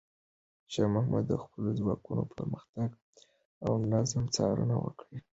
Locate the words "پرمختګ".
2.35-2.89